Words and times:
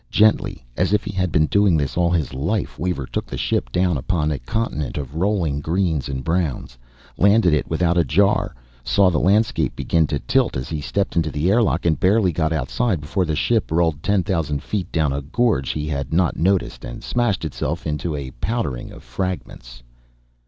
Gently, 0.09 0.65
as 0.75 0.93
if 0.93 1.03
he 1.03 1.11
had 1.13 1.31
been 1.31 1.45
doing 1.45 1.77
this 1.77 1.95
all 1.95 2.09
his 2.09 2.33
life. 2.33 2.79
Weaver 2.79 3.05
took 3.05 3.27
the 3.27 3.37
ship 3.37 3.71
down 3.71 3.97
upon 3.97 4.31
a 4.31 4.39
continent 4.39 4.97
of 4.97 5.13
rolling 5.13 5.59
greens 5.61 6.09
and 6.09 6.23
browns, 6.23 6.75
landed 7.19 7.53
it 7.53 7.69
without 7.69 7.99
a 7.99 8.03
jar 8.03 8.55
saw 8.83 9.11
the 9.11 9.19
landscape 9.19 9.75
begin 9.75 10.07
to 10.07 10.17
tilt 10.17 10.57
as 10.57 10.69
he 10.69 10.81
stepped 10.81 11.15
into 11.15 11.29
the 11.29 11.51
airlock, 11.51 11.85
and 11.85 11.99
barely 11.99 12.31
got 12.31 12.51
outside 12.51 12.99
before 12.99 13.25
the 13.25 13.35
ship 13.35 13.69
rolled 13.69 14.01
ten 14.01 14.23
thousand 14.23 14.63
feet 14.63 14.91
down 14.91 15.13
a 15.13 15.21
gorge 15.21 15.69
he 15.69 15.85
had 15.87 16.11
not 16.11 16.35
noticed 16.35 16.83
and 16.83 17.03
smashed 17.03 17.45
itself 17.45 17.85
into 17.85 18.15
a 18.15 18.31
powdering 18.41 18.91
of 18.91 19.03
fragments. 19.03 19.83